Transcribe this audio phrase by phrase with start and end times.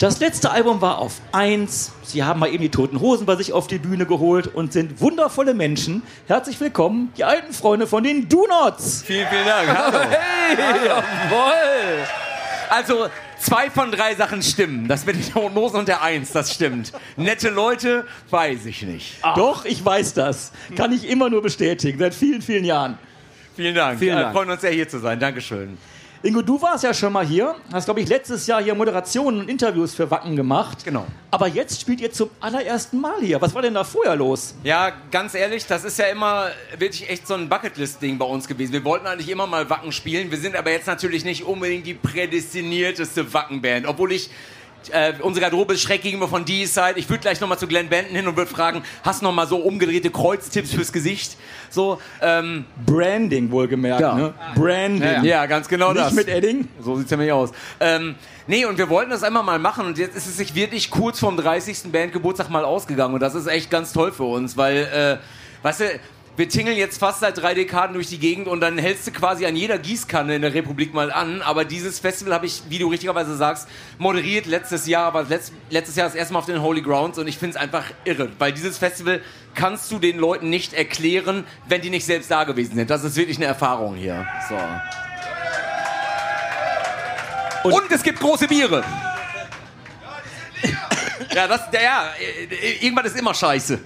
[0.00, 1.92] Das letzte Album war auf 1.
[2.04, 5.02] Sie haben mal eben die Toten Hosen bei sich auf die Bühne geholt und sind
[5.02, 6.02] wundervolle Menschen.
[6.26, 9.02] Herzlich willkommen, die alten Freunde von den Do-Nots.
[9.02, 9.68] Vielen, vielen Dank.
[9.76, 9.98] Hallo.
[9.98, 12.06] Hey, jawohl.
[12.70, 13.08] Also,
[13.40, 14.88] zwei von drei Sachen stimmen.
[14.88, 16.92] Das mit den Toten Hosen und der Eins, das stimmt.
[17.18, 19.18] Nette Leute, weiß ich nicht.
[19.36, 20.52] Doch, ich weiß das.
[20.76, 22.96] Kann ich immer nur bestätigen, seit vielen, vielen Jahren.
[23.54, 23.98] Vielen Dank.
[23.98, 25.20] Vielen Wir freuen uns sehr, hier zu sein.
[25.20, 25.76] Dankeschön.
[26.22, 29.48] Ingo, du warst ja schon mal hier, hast, glaube ich, letztes Jahr hier Moderationen und
[29.48, 30.84] Interviews für Wacken gemacht.
[30.84, 31.06] Genau.
[31.30, 33.40] Aber jetzt spielt ihr zum allerersten Mal hier.
[33.40, 34.54] Was war denn da vorher los?
[34.62, 38.74] Ja, ganz ehrlich, das ist ja immer wirklich echt so ein Bucketlist-Ding bei uns gewesen.
[38.74, 40.30] Wir wollten eigentlich immer mal Wacken spielen.
[40.30, 43.86] Wir sind aber jetzt natürlich nicht unbedingt die prädestinierteste Wackenband.
[43.86, 44.28] Obwohl ich.
[44.90, 46.94] Äh, unsere Garderobe ist schräg gegenüber von D-Side.
[46.96, 49.46] Ich würde gleich nochmal zu Glenn Benton hin und würde fragen, hast du noch mal
[49.46, 51.36] so umgedrehte Kreuztipps fürs Gesicht?
[51.68, 54.14] So, ähm, Branding wohlgemerkt, Ja.
[54.14, 54.34] ne?
[54.54, 55.24] Branding.
[55.24, 56.12] ja, ganz genau Nicht das.
[56.14, 56.68] mit Edding?
[56.80, 57.50] So sieht's nämlich aus.
[57.78, 58.14] Ähm,
[58.46, 61.20] nee, und wir wollten das einmal mal machen und jetzt ist es sich wirklich kurz
[61.20, 61.92] vorm 30.
[61.92, 65.84] Bandgeburtstag mal ausgegangen und das ist echt ganz toll für uns, weil, äh, weißt du,
[66.40, 69.44] wir tingeln jetzt fast seit drei Dekaden durch die Gegend und dann hältst du quasi
[69.44, 71.42] an jeder Gießkanne in der Republik mal an.
[71.42, 75.96] Aber dieses Festival habe ich, wie du richtigerweise sagst, moderiert letztes Jahr, aber letzt, letztes
[75.96, 78.52] Jahr das erste Mal auf den Holy Grounds und ich finde es einfach irre, weil
[78.52, 79.20] dieses Festival
[79.54, 82.88] kannst du den Leuten nicht erklären, wenn die nicht selbst da gewesen sind.
[82.88, 84.26] Das ist wirklich eine Erfahrung hier.
[84.48, 84.56] So.
[87.68, 88.82] Und, es gibt große Biere.
[91.34, 93.78] Ja, das, ja, ja, äh, irgendwann ist immer scheiße.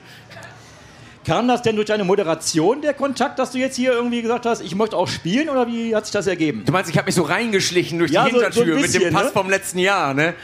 [1.25, 4.61] Kam das denn durch deine Moderation, der Kontakt, dass du jetzt hier irgendwie gesagt hast,
[4.61, 6.64] ich möchte auch spielen oder wie hat sich das ergeben?
[6.67, 8.83] Du meinst, ich habe mich so reingeschlichen durch Ja, die so- so ein Hintertür mit
[8.84, 9.30] bisschen, dem Pass ne?
[9.33, 10.34] vom letzten Jahr, ne?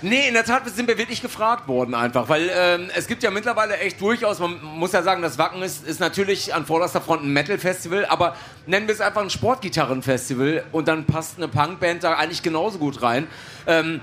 [0.00, 3.32] Nee, in der Tat sind wir wirklich gefragt worden einfach, weil ähm, es gibt ja
[3.32, 7.24] mittlerweile echt durchaus, man muss ja sagen, das Wacken ist, ist natürlich an vorderster Front
[7.24, 12.12] ein Metal-Festival, aber nennen wir es einfach ein Sportgitarren-Festival und dann passt eine Punkband da
[12.14, 13.26] eigentlich genauso gut rein.
[13.66, 14.00] Ähm,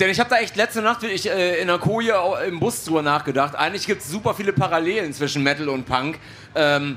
[0.00, 2.14] denn ich habe da echt letzte Nacht ich, äh, in der Koje
[2.46, 3.54] im Bus drüber nachgedacht.
[3.54, 6.18] Eigentlich gibt es super viele Parallelen zwischen Metal und Punk.
[6.54, 6.96] Ähm,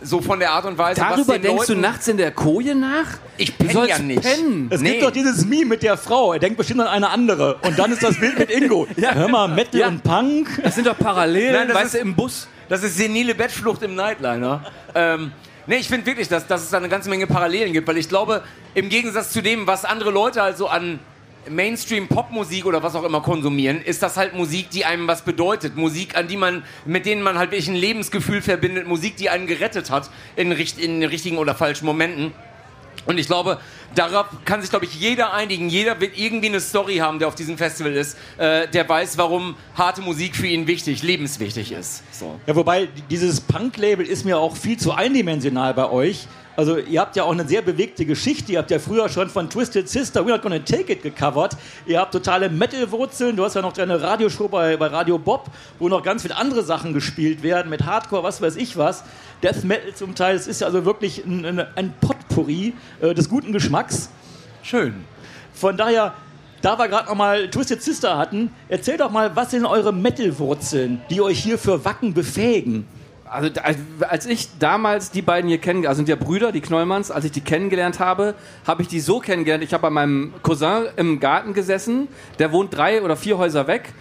[0.00, 2.30] so von der Art und Weise, was Darüber den denkst du Leuten- nachts in der
[2.30, 3.06] Koje nach?
[3.36, 4.22] Ich Du penn sollst ja nicht.
[4.22, 4.68] pennen.
[4.70, 4.90] Es Nee.
[4.92, 7.56] gibt doch dieses Meme mit der Frau, er denkt bestimmt an eine andere.
[7.62, 8.86] Und dann ist das Bild mit Ingo.
[8.96, 9.88] Hör mal, Metal Ja.
[9.88, 10.48] und Punk.
[10.62, 12.46] Das sind doch Parallelen, Nein, das weißt ist- du, im Bus.
[12.68, 14.62] Das ist senile Bettflucht im Nightliner.
[14.94, 15.32] ähm,
[15.66, 18.08] nee, ich finde wirklich, dass, dass es da eine ganze Menge Parallelen gibt, weil ich
[18.08, 18.42] glaube,
[18.74, 21.00] im Gegensatz zu dem, was andere Leute halt so an
[21.50, 25.76] Mainstream-Popmusik oder was auch immer konsumieren, ist das halt Musik, die einem was bedeutet.
[25.76, 28.86] Musik, an die man, mit denen man halt wirklich ein Lebensgefühl verbindet.
[28.86, 32.32] Musik, die einen gerettet hat in, in richtigen oder falschen Momenten.
[33.06, 33.58] Und ich glaube,
[33.94, 35.68] darauf kann sich, glaube ich, jeder einigen.
[35.70, 39.56] Jeder wird irgendwie eine Story haben, der auf diesem Festival ist, äh, der weiß, warum
[39.74, 42.02] harte Musik für ihn wichtig, lebenswichtig ist.
[42.12, 42.38] So.
[42.46, 46.26] Ja, wobei dieses Punk-Label ist mir auch viel zu eindimensional bei euch.
[46.58, 48.50] Also ihr habt ja auch eine sehr bewegte Geschichte.
[48.50, 51.56] Ihr habt ja früher schon von Twisted Sister We're Not Gonna Take It gecovert.
[51.86, 53.36] Ihr habt totale Metal-Wurzeln.
[53.36, 56.64] Du hast ja noch deine Radioshow bei, bei Radio Bob, wo noch ganz viele andere
[56.64, 59.04] Sachen gespielt werden, mit Hardcore, was weiß ich was.
[59.40, 60.34] Death Metal zum Teil.
[60.34, 64.10] Es ist ja also wirklich ein, ein, ein Potpourri äh, des guten Geschmacks.
[64.64, 65.04] Schön.
[65.54, 66.14] Von daher,
[66.60, 71.02] da wir gerade noch mal Twisted Sister hatten, erzählt doch mal, was sind eure Metal-Wurzeln,
[71.08, 72.84] die euch hier für Wacken befähigen?
[73.30, 73.50] Also
[74.08, 77.32] als ich damals die beiden hier kennengelernt, also sind ja Brüder, die Knollmanns, als ich
[77.32, 78.34] die kennengelernt habe,
[78.66, 79.62] habe ich die so kennengelernt.
[79.64, 82.08] Ich habe bei meinem Cousin im Garten gesessen,
[82.38, 83.92] der wohnt drei oder vier Häuser weg.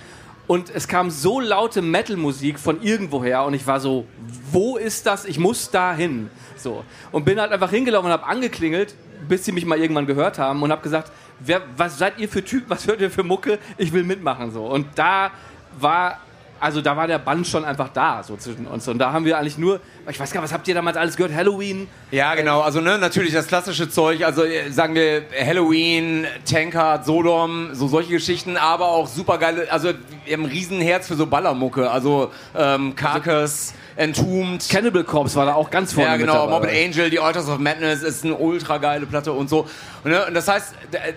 [0.48, 4.06] Und es kam so laute Metal-Musik von irgendwoher und ich war so,
[4.52, 5.26] wo ist das?
[5.26, 6.30] Ich muss da hin.
[6.56, 6.86] So.
[7.12, 8.96] Und bin halt einfach hingelaufen und habe angeklingelt,
[9.28, 12.46] bis sie mich mal irgendwann gehört haben und habe gesagt, wer, was seid ihr für
[12.46, 13.60] Typen, was hört ihr für Mucke?
[13.78, 14.52] Ich will mitmachen.
[14.52, 14.66] So.
[14.66, 15.32] Und da
[15.80, 16.22] war
[16.60, 18.88] also da war der Band schon einfach da, so zwischen uns.
[18.88, 19.80] Und da haben wir eigentlich nur,
[20.10, 21.34] ich weiß gar nicht, was habt ihr damals alles gehört?
[21.34, 21.88] Halloween?
[22.12, 22.62] Ja, genau.
[22.62, 24.24] Also ne, natürlich das klassische Zeug.
[24.24, 29.72] Also äh, sagen wir Halloween, Tankard, Sodom, so solche Geschichten, aber auch super geile.
[29.72, 29.90] Also
[30.26, 31.90] wir haben ein Riesenherz für so Ballermucke.
[31.90, 34.70] Also ähm, Carcass, Entombed.
[34.70, 36.48] Cannibal Corpse war da auch ganz vorne Ja, genau.
[36.48, 39.68] Morbid Angel, die Altars of Madness ist eine ultra geile Platte und so.
[40.04, 40.74] Und, ne, und das heißt,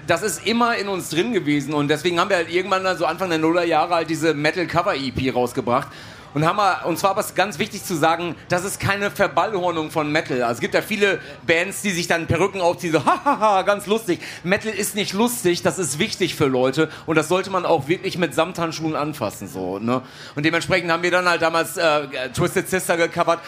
[0.07, 3.05] das ist immer in uns drin gewesen und deswegen haben wir halt irgendwann dann so
[3.05, 5.89] Anfang der Nullerjahre halt diese Metal Cover EP rausgebracht.
[6.33, 10.13] Und haben wir, und zwar was ganz wichtig zu sagen, das ist keine Verballhornung von
[10.13, 10.43] Metal.
[10.43, 14.21] Also es gibt ja viele Bands, die sich dann Perücken aufziehen, so hahaha, ganz lustig.
[14.45, 18.17] Metal ist nicht lustig, das ist wichtig für Leute und das sollte man auch wirklich
[18.17, 19.49] mit Samthandschuhen anfassen.
[19.49, 20.03] So, ne?
[20.37, 23.41] Und dementsprechend haben wir dann halt damals äh, Twisted Sister gecovert.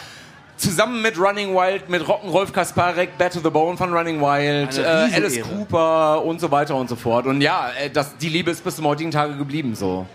[0.55, 4.77] Zusammen mit Running Wild, mit Rocken Rolf Kasparek, Bad to the Bone von Running Wild,
[4.77, 5.15] äh.
[5.15, 7.25] Alice Cooper und so weiter und so fort.
[7.25, 10.05] Und ja, äh, das, die Liebe ist bis zum heutigen Tage geblieben so.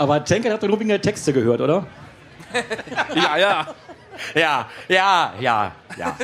[0.00, 1.86] Aber Tankard hat doch nur wegen der Texte gehört, oder?
[3.14, 3.66] Ja, ja.
[4.34, 6.16] Ja, ja, ja, ja.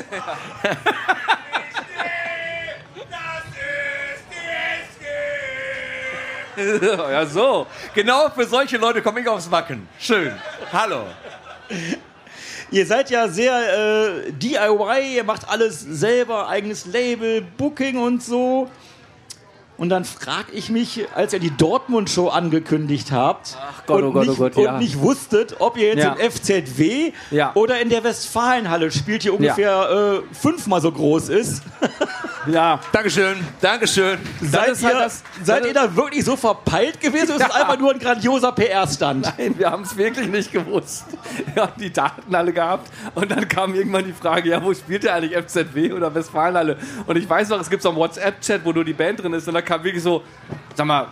[7.11, 7.67] ja, so.
[7.95, 9.87] Genau für solche Leute komme ich aufs Wacken.
[9.99, 10.33] Schön.
[10.73, 11.09] Hallo.
[12.71, 18.71] Ihr seid ja sehr äh, DIY, ihr macht alles selber, eigenes Label, Booking und so.
[19.79, 24.27] Und dann frage ich mich, als ihr die Dortmund-Show angekündigt habt Gott, und, oh Gott,
[24.27, 24.79] nicht, oh Gott, und ja.
[24.79, 26.15] nicht wusstet, ob ihr jetzt Ja.
[26.15, 27.53] im FZW Ja.
[27.55, 31.63] oder in der Westfalenhalle spielt, die ungefähr äh, fünfmal so groß ist.
[32.47, 32.81] Ja.
[32.93, 33.37] Dankeschön.
[33.61, 34.19] Dankeschön.
[34.41, 37.35] seid ist halt ihr, das- seid das ihr da wirklich so verpeilt gewesen?
[37.35, 37.63] oder ist es Ja.
[37.63, 39.33] einfach nur ein grandioser PR-Stand?
[39.39, 41.07] Nein, wir haben es wirklich nicht gewusst.
[41.55, 45.05] Wir haben die Daten alle gehabt und dann kam irgendwann die Frage, ja, wo spielt
[45.05, 46.77] der eigentlich FZW oder Westfalenhalle?
[47.07, 49.47] Und ich weiß noch, es gibt so einen WhatsApp-Chat, wo nur die Band drin ist
[49.49, 50.23] und da kam wirklich so,
[50.75, 51.09] sag mal,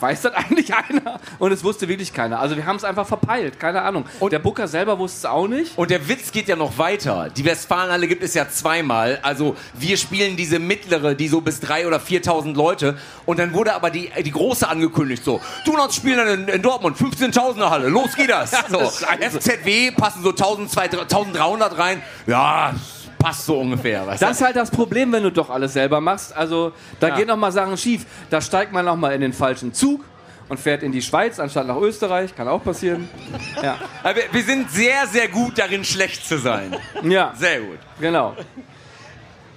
[0.00, 1.20] weiß das eigentlich einer?
[1.38, 2.40] Und es wusste wirklich keiner.
[2.40, 4.04] Also wir haben es einfach verpeilt, keine Ahnung.
[4.20, 5.76] Und der Booker selber wusste es auch nicht.
[5.76, 7.28] Und der Witz geht ja noch weiter.
[7.34, 9.18] Die Westfalenhalle gibt es ja zweimal.
[9.22, 12.98] Also wir spielen diese mittlere, die so bis 3.000 oder 4.000 Leute.
[13.24, 15.40] Und dann wurde aber die, die große angekündigt so.
[15.64, 18.52] Donuts spielen dann in, in Dortmund, 15.000er Halle, los geht das.
[18.68, 18.80] So.
[18.80, 22.02] FZW passen so 1.200, 1.300 rein.
[22.26, 22.74] Ja,
[23.18, 24.06] passt so ungefähr.
[24.06, 24.26] Weißt du?
[24.26, 26.34] Das ist halt das Problem, wenn du doch alles selber machst.
[26.36, 27.16] Also da Ja.
[27.16, 28.06] gehen noch mal Sachen schief.
[28.30, 30.04] Da steigt man noch mal in den falschen Zug
[30.48, 32.34] und fährt in die Schweiz anstatt nach Österreich.
[32.36, 33.08] Kann auch passieren.
[33.62, 36.76] Ja, Aber wir, wir sind sehr, sehr gut darin, schlecht zu sein.
[37.02, 37.78] ja Sehr gut.
[37.98, 38.36] genau.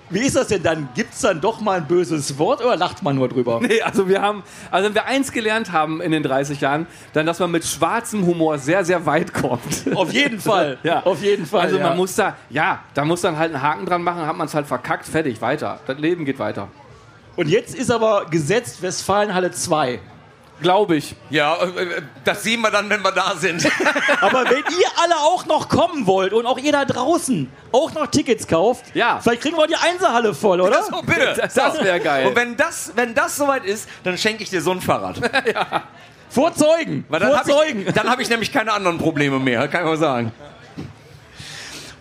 [0.10, 0.90] Wie ist das denn dann?
[0.96, 3.60] Gibt es dann doch mal ein böses Wort oder lacht man nur drüber?
[3.62, 7.26] Nee, also wir haben, also wenn wir eins gelernt haben in den 30 Jahren, dann,
[7.26, 9.86] dass man mit schwarzem Humor sehr, sehr weit kommt.
[9.96, 10.78] Auf jeden Fall.
[10.90, 11.04] Ja.
[11.04, 11.62] Auf jeden Fall.
[11.62, 11.90] Also ja.
[11.90, 14.54] man muss da, ja, da muss dann halt einen Haken dran machen, hat man es
[14.54, 15.80] halt verkackt, fertig, weiter.
[15.86, 16.70] Das Leben geht weiter.
[17.36, 20.00] Und jetzt ist aber gesetzt Westfalenhalle 2.
[20.62, 21.16] Glaube ich.
[21.30, 23.66] Ja, äh, das sehen wir dann, wenn wir da sind.
[24.22, 28.08] Aber wenn ihr alle auch noch kommen wollt und auch ihr da draußen auch noch
[28.08, 29.20] Tickets kauft, Ja.
[29.22, 30.84] vielleicht kriegen wir die Einserhalle voll, oder?
[30.84, 31.34] So, bitte.
[31.42, 32.28] Das, das wäre geil.
[32.28, 35.20] Und wenn das, wenn das soweit ist, dann schenke ich dir so ein Fahrrad.
[36.30, 37.06] Vor Zeugen.
[37.10, 37.88] Weil dann Vor habe Zeugen.
[37.88, 40.32] ich, dann hab ich nämlich keine anderen Probleme mehr, kann ich mal sagen.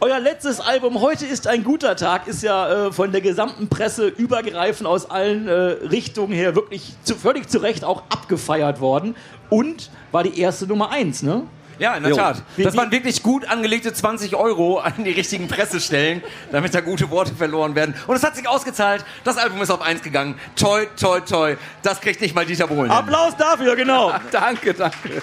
[0.00, 4.06] Euer letztes Album Heute ist ein guter Tag ist ja äh, von der gesamten Presse
[4.06, 9.16] übergreifend aus allen äh, Richtungen her wirklich zu, völlig zu Recht auch abgefeiert worden
[9.50, 11.42] und war die erste Nummer 1, ne?
[11.80, 12.16] Ja, in der Jo.
[12.16, 12.42] Tat.
[12.56, 16.22] Das waren wirklich gut angelegte 20 Euro an die richtigen Pressestellen,
[16.52, 17.94] damit da gute Worte verloren werden.
[18.06, 19.04] Und es hat sich ausgezahlt.
[19.24, 20.38] Das Album ist auf eins gegangen.
[20.54, 21.56] Toi, toi, toi.
[21.82, 22.90] Das kriegt nicht mal Dieter Bohlen.
[22.90, 24.12] Applaus dafür, genau.
[24.30, 25.22] danke, danke.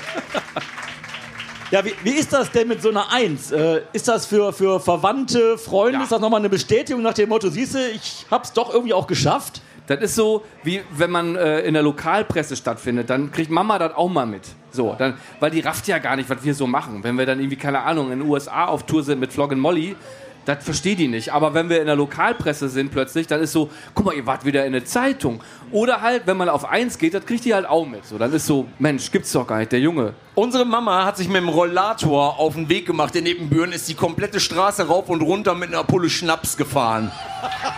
[1.76, 3.52] Ja, wie, wie ist das denn mit so einer Eins?
[3.52, 6.04] Äh, ist das für, für Verwandte, Freunde, Ja.
[6.04, 9.08] ist das nochmal eine Bestätigung nach dem Motto, siehst du, ich hab's doch irgendwie auch
[9.08, 9.62] geschafft?
[9.88, 13.94] Das ist so, wie wenn man äh, in der Lokalpresse stattfindet, dann kriegt Mama das
[13.94, 14.44] auch mal mit.
[14.72, 17.04] So, dann, weil die rafft ja gar nicht, was wir so machen.
[17.04, 19.98] Wenn wir dann irgendwie, keine Ahnung, in den USA auf Tour sind mit Flog Molly,
[20.46, 21.34] das versteht die nicht.
[21.34, 24.46] Aber wenn wir in der Lokalpresse sind plötzlich, dann ist so, guck mal, ihr wart
[24.46, 25.42] wieder in der Zeitung.
[25.72, 28.06] Oder halt, wenn man auf eins geht, das kriegt die halt auch mit.
[28.06, 30.14] So, dann ist so, Mensch, gibt's doch gar nicht, der Junge.
[30.36, 33.94] Unsere Mama hat sich mit dem Rollator auf den Weg gemacht in Nebenbüren, ist die
[33.94, 37.12] komplette Straße rauf und runter mit einer Pulle Schnaps gefahren.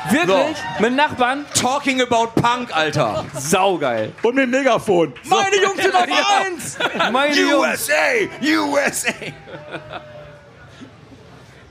[0.09, 0.57] Wirklich?
[0.79, 1.45] Mit Nachbarn?
[1.53, 3.25] Talking about Punk, Alter.
[3.35, 4.11] Saugeil.
[4.23, 5.13] Und mit dem Megafon.
[5.25, 6.05] Meine Jungs sind auf.
[6.45, 6.77] Eins!
[7.11, 7.89] Meine Jungs.
[7.89, 7.93] USA!
[8.41, 9.13] USA!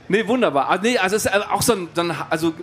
[0.07, 0.69] Nee, wunderbar.
[0.69, 2.53] Ah, nee, also es ist äh, auch so ein, dann, also,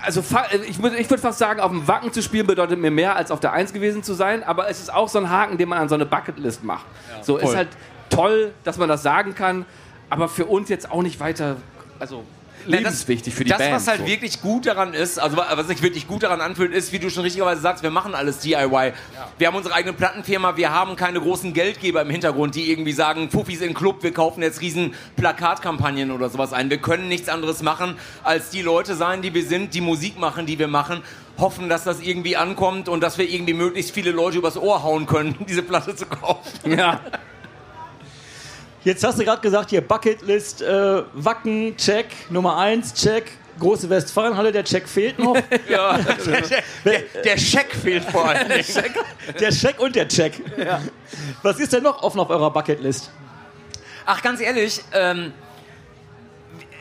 [0.00, 0.22] also
[0.66, 3.40] ich, ich würde fast sagen, auf dem Wacken zu spielen bedeutet mir mehr, als auf
[3.40, 5.88] der Eins gewesen zu sein, aber es ist auch so ein Haken, den man an
[5.88, 6.86] so eine Bucketlist macht.
[7.22, 7.56] so ist voll.
[7.56, 7.68] halt
[8.10, 9.66] toll, dass man das sagen kann,
[10.08, 11.56] aber für uns jetzt auch nicht weiter,
[11.98, 12.24] also
[12.66, 13.74] lebenswichtig für die das, Band.
[13.74, 14.06] was halt so.
[14.06, 17.10] wirklich gut daran ist, also wa- was sich wirklich gut daran anfühlt, ist, wie du
[17.10, 18.92] schon richtigerweise sagst, wir machen alles DIY.
[19.38, 23.28] Wir haben unsere eigene Plattenfirma, wir haben keine großen Geldgeber im Hintergrund, die irgendwie sagen,
[23.28, 26.70] Puffis in Club, wir kaufen jetzt riesen Plakatkampagnen oder sowas ein.
[26.70, 30.46] Wir können nichts anderes machen, als die Leute sein, die wir sind, die Musik machen,
[30.46, 31.02] die wir machen,
[31.38, 35.06] hoffen, dass das irgendwie ankommt und dass wir irgendwie möglichst viele Leute übers Ohr hauen
[35.06, 36.76] können, diese Platte zu kaufen.
[36.78, 37.00] Ja,
[38.86, 43.24] Jetzt hast du gerade gesagt, hier Bucketlist, äh, Wacken, check, Nummer 1, check,
[43.58, 45.36] große Westfalenhalle, der Check fehlt noch.
[45.68, 48.46] Ja, der, der, der Scheck fehlt vor allem.
[48.48, 50.40] der Check und der Check.
[51.42, 53.10] Was ist denn noch offen auf eurer Bucketlist?
[54.04, 55.32] Ach, ganz ehrlich, ähm,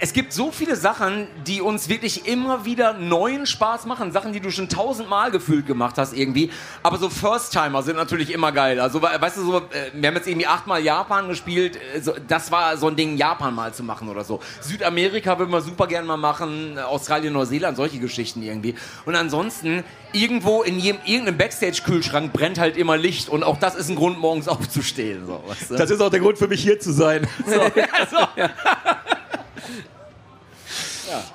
[0.01, 4.11] es gibt so viele Sachen, die uns wirklich immer wieder neuen Spaß machen.
[4.11, 6.51] Sachen, die du schon tausendmal gefühlt gemacht hast irgendwie.
[6.83, 8.79] Aber so First-Timer sind natürlich immer geil.
[8.79, 9.61] Also, we- weißt du, so, äh,
[9.93, 11.77] wir haben jetzt irgendwie achtmal Japan gespielt.
[11.95, 14.39] äh, So, das war so ein Ding, Japan mal zu machen oder so.
[14.61, 16.77] Südamerika würden wir super gern mal machen.
[16.77, 18.75] Australien, Neuseeland, solche Geschichten irgendwie.
[19.05, 23.29] Und ansonsten, irgendwo in jedem, irgendeinem Backstage-Kühlschrank brennt halt immer Licht.
[23.29, 25.25] Und auch das ist ein Grund, morgens aufzustehen.
[25.25, 25.75] So, weißt du?
[25.75, 27.27] Das ist auch der Grund für mich hier zu sein.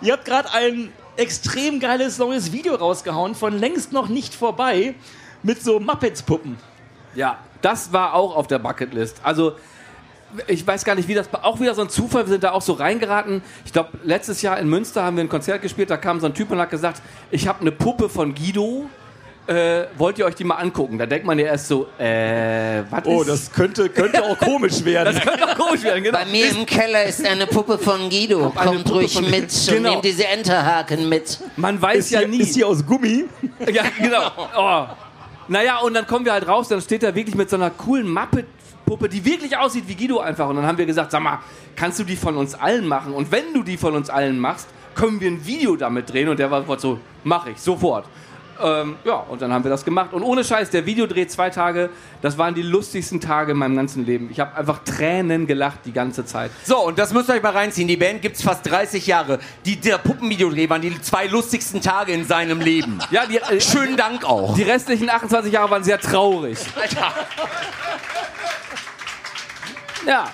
[0.01, 4.95] Ihr habt gerade ein extrem geiles neues Video rausgehauen von längst noch nicht vorbei
[5.43, 6.57] mit so Muppets-Puppen.
[7.15, 9.21] Ja, das war auch auf der Bucketlist.
[9.23, 9.57] Also,
[10.47, 12.25] ich weiß gar nicht, wie das auch wieder so ein Zufall.
[12.25, 13.43] Wir sind da auch so reingeraten.
[13.65, 15.91] Ich glaube, letztes Jahr in Münster haben wir ein Konzert gespielt.
[15.91, 18.89] Da kam so ein Typ und hat gesagt: Ich habe eine Puppe von Guido.
[19.47, 20.97] Äh, wollt ihr euch die mal angucken?
[20.99, 24.85] Da denkt man ja erst so: äh, was Oh, ist das könnte, könnte auch komisch
[24.85, 25.15] werden.
[25.15, 26.19] Das könnte auch komisch werden, genau.
[26.19, 28.51] Bei mir im Keller ist eine Puppe von Guido.
[28.51, 29.91] Kommt Puppe ruhig mit und Genau.
[29.93, 31.41] nehmt diese Enterhaken mit.
[31.57, 32.39] Man weiß ist, ja hier, nie.
[32.39, 33.25] ist hier aus Gummi.
[33.73, 34.31] Ja, genau.
[34.57, 34.87] Oh.
[35.49, 38.09] Naja, und dann kommen wir halt raus, dann steht er wirklich mit so einer coolen
[38.09, 40.49] Muppet-Puppe, die wirklich aussieht wie Guido einfach.
[40.49, 41.41] Und dann haben wir gesagt, sag mal,
[41.75, 43.13] kannst du die von uns allen machen?
[43.15, 46.29] Und wenn du die von uns allen machst, können wir ein Video damit drehen.
[46.29, 48.07] Und der war sofort so, mach ich, sofort.
[48.63, 50.13] Ähm, ja, und dann haben wir das gemacht.
[50.13, 51.91] Und ohne Scheiß, der Videodreh zwei Tage,
[52.23, 54.29] das waren die lustigsten Tage in meinem ganzen Leben.
[54.31, 56.51] Ich habe einfach Tränen gelacht die ganze Zeit.
[56.65, 57.89] So, und das müsst ihr euch mal reinziehen.
[57.89, 59.39] Die Band gibt's fast 30 Jahre.
[59.65, 62.99] Die, der Puppenvideodreh waren die zwei lustigsten Tage in seinem Leben.
[63.11, 64.55] Ja, die, äh, Schönen Dank auch.
[64.55, 66.59] die restlichen 28 Jahre waren sehr traurig.
[66.81, 67.13] Alter.
[70.07, 70.31] Ja.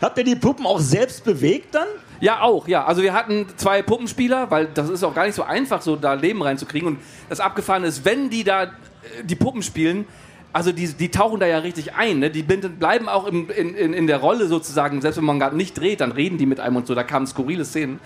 [0.00, 1.86] Habt ihr die Puppen auch selbst bewegt dann?
[2.20, 2.84] Ja, auch, ja.
[2.84, 6.14] Also wir hatten zwei Puppenspieler, weil das ist auch gar nicht so einfach, so da
[6.14, 6.88] Leben reinzukriegen.
[6.88, 6.98] Und
[7.28, 8.68] das Abgefahrene ist, wenn die da äh,
[9.24, 10.04] die Puppen spielen,
[10.52, 12.18] also die, die tauchen da ja richtig ein.
[12.18, 12.30] Ne?
[12.30, 15.00] Die bleiben auch im, in, in, in der Rolle sozusagen.
[15.00, 16.94] Selbst wenn man gerade nicht dreht, dann reden die mit einem und so.
[16.94, 18.00] Da kamen skurrile Szenen.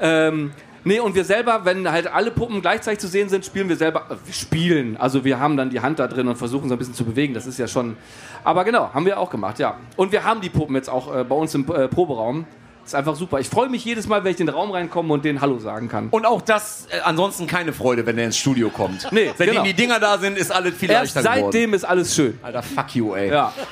[0.00, 0.52] Ähm,
[0.84, 4.06] nee, und wir selber, wenn halt alle Puppen gleichzeitig zu sehen sind, spielen wir selber.
[4.08, 4.96] äh, Wir spielen.
[4.96, 7.34] Also wir haben dann die Hand da drin und versuchen so ein bisschen zu bewegen.
[7.34, 7.96] Das ist ja schon.
[8.44, 9.76] Aber genau, haben wir auch gemacht, ja.
[9.96, 12.46] Und wir haben die Puppen jetzt auch äh, bei uns im äh, Proberaum.
[12.84, 13.38] Ist einfach super.
[13.38, 15.88] Ich freue mich jedes Mal, wenn ich in den Raum reinkomme und den Hallo sagen
[15.88, 16.08] kann.
[16.10, 19.06] Und auch das, äh, ansonsten keine Freude, wenn er ins Studio kommt.
[19.12, 19.62] Nee, Seitdem genau.
[19.64, 21.52] die Dinger da sind, ist alles viel Erst leichter geworden.
[21.52, 22.38] seitdem ist alles schön.
[22.42, 23.30] Alter, fuck you, ey.
[23.30, 23.52] Ja.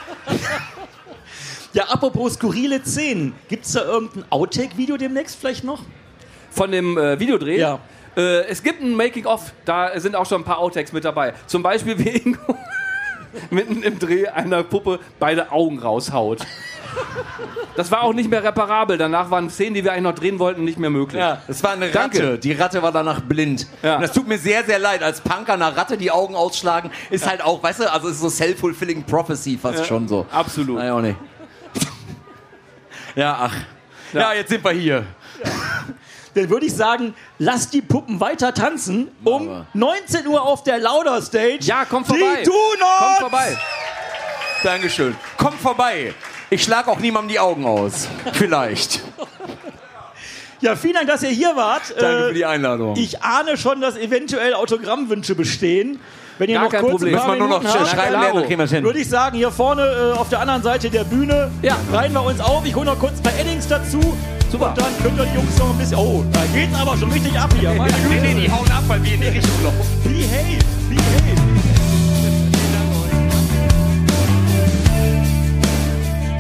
[1.74, 3.34] Ja, apropos skurrile Szenen.
[3.48, 5.82] Gibt es da irgendein Outtake-Video demnächst vielleicht noch?
[6.50, 7.58] Von dem äh, Videodreh.
[7.58, 7.78] Ja.
[8.16, 11.34] Äh, es gibt ein Making-of, da sind auch schon ein paar Outtakes mit dabei.
[11.46, 12.56] Zum Beispiel, wie Ingo
[13.50, 16.40] mitten im Dreh einer Puppe beide Augen raushaut.
[17.76, 18.98] Das war auch nicht mehr reparabel.
[18.98, 21.20] Danach waren Szenen, die wir eigentlich noch drehen wollten, nicht mehr möglich.
[21.20, 22.18] Ja, es war eine Ratte.
[22.18, 22.38] Danke.
[22.38, 23.66] Die Ratte war danach blind.
[23.82, 23.96] Ja.
[23.96, 25.02] Und das tut mir sehr, sehr leid.
[25.02, 28.20] Als Punker einer Ratte die Augen ausschlagen, ist halt auch, weißt du, also es ist
[28.20, 30.26] so self-fulfilling prophecy fast schon so.
[30.32, 30.78] Absolut.
[30.78, 31.16] Naja, auch nicht.
[33.14, 33.54] ja, ach.
[34.12, 34.32] Ja.
[34.32, 35.06] jetzt sind wir hier.
[36.34, 39.66] Dann würde ich sagen, lasst die Puppen weiter tanzen um wir.
[39.74, 41.58] 19 Uhr auf der Lauder Stage.
[41.60, 42.38] Ja, komm vorbei.
[42.40, 42.98] Die do not!
[42.98, 43.58] Kommt vorbei.
[44.62, 45.16] Dankeschön.
[45.36, 46.14] Kommt vorbei.
[46.50, 48.08] Ich schlag auch niemandem die Augen aus.
[48.32, 49.00] Vielleicht.
[50.60, 51.82] Ja, vielen Dank, dass ihr hier wart.
[51.98, 52.96] Danke Äh, für die Einladung.
[52.96, 56.00] ich ahne schon, dass eventuell Autogrammwünsche bestehen.
[56.38, 57.14] Wenn ihr Gar noch kein kurz Problem.
[57.18, 58.84] ein paar nur noch habt, schreiben lernen, dann kriegen wir hin.
[58.84, 61.76] würde ich sagen, hier vorne äh, auf der anderen Seite der Bühne Ja.
[61.92, 62.64] reihen wir uns auf.
[62.64, 64.00] Ich hole noch kurz ein paar Eddings dazu.
[64.50, 64.68] Super.
[64.70, 65.98] Und dann könnt ihr die Jungs noch ein bisschen...
[65.98, 67.70] Oh, da geht's aber schon richtig ab hier.
[67.74, 68.40] Meine Nee, nee, Güte.
[68.42, 70.02] die hauen ab, weil wir in die Richtung laufen.
[70.04, 70.77] Behave.